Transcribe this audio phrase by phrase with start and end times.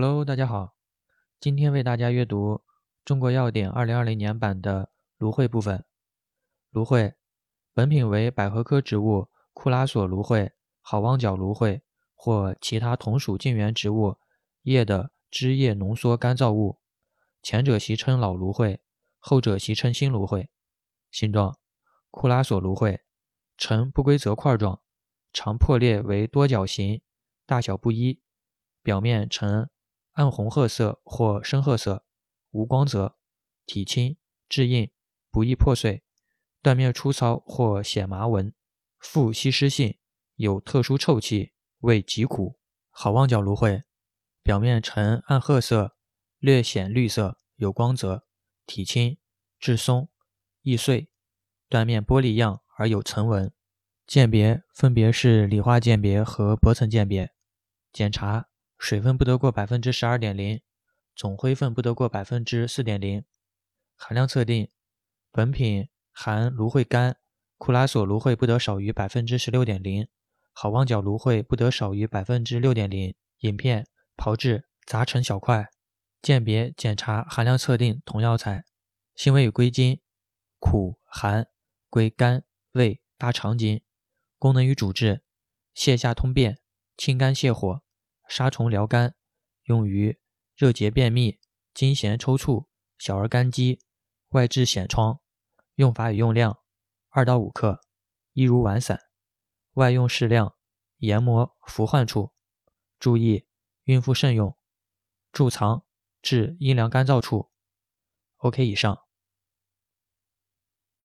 [0.00, 0.76] Hello，大家好，
[1.40, 2.54] 今天为大家阅读
[3.04, 5.84] 《中国药典》二零二零年版的芦荟部分。
[6.70, 7.16] 芦荟，
[7.74, 11.82] 本品为百合科植物库拉索芦荟、好望角芦荟
[12.14, 14.18] 或其他同属近缘植物
[14.62, 16.78] 叶的枝叶浓缩干燥物。
[17.42, 18.80] 前者习称老芦荟，
[19.18, 20.48] 后者习称新芦荟。
[21.10, 21.58] 形状：
[22.12, 23.00] 库拉索芦荟，
[23.56, 24.80] 呈不规则块状，
[25.32, 27.02] 常破裂为多角形，
[27.44, 28.22] 大小不一，
[28.84, 29.68] 表面呈。
[30.18, 32.04] 暗红褐色或深褐色，
[32.50, 33.16] 无光泽，
[33.64, 34.16] 体轻
[34.48, 34.90] 质硬，
[35.30, 36.02] 不易破碎，
[36.60, 38.52] 断面粗糙或显麻纹，
[38.98, 39.96] 富吸湿性，
[40.34, 42.58] 有特殊臭气，味极苦。
[42.90, 43.84] 好望角芦荟，
[44.42, 45.96] 表面呈暗褐色，
[46.40, 48.26] 略显绿色，有光泽，
[48.66, 49.18] 体轻
[49.60, 50.10] 质松，
[50.62, 51.12] 易碎，
[51.68, 53.52] 断面玻璃样而有层纹。
[54.04, 57.32] 鉴别分别是理化鉴别和薄层鉴别。
[57.92, 58.48] 检查。
[58.78, 60.60] 水分不得过百分之十二点零，
[61.14, 63.24] 总灰分不得过百分之四点零。
[63.96, 64.70] 含量测定：
[65.32, 67.16] 本品含芦荟苷、
[67.56, 70.08] 库拉索芦荟不得少于百分之十六点零，
[70.52, 73.14] 好望角芦荟不得少于百分之六点零。
[73.40, 75.68] 饮片炮制，砸成小块。
[76.22, 78.64] 鉴别检查含量测定同药材。
[79.14, 80.00] 性味与归经：
[80.58, 81.48] 苦寒，
[81.90, 83.80] 归肝、胃、大肠经。
[84.38, 85.22] 功能与主治：
[85.74, 86.58] 泻下通便，
[86.96, 87.82] 清肝泻火。
[88.28, 89.16] 杀虫疗肝，
[89.64, 90.20] 用于
[90.54, 91.40] 热结便秘、
[91.74, 92.66] 惊痫抽搐、
[92.98, 93.80] 小儿疳疾、
[94.28, 95.18] 外痔癣疮。
[95.76, 96.58] 用法与用量：
[97.08, 97.80] 二到五克，
[98.32, 99.00] 一如丸散。
[99.72, 100.56] 外用适量，
[100.98, 102.32] 研磨服患处。
[102.98, 103.46] 注意：
[103.84, 104.56] 孕妇慎用。
[105.32, 105.84] 贮藏：
[106.20, 107.50] 至阴凉干燥处。
[108.38, 109.07] OK，以上。